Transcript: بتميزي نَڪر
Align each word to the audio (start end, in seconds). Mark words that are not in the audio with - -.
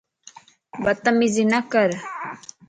بتميزي 0.83 1.43
نَڪر 1.53 1.89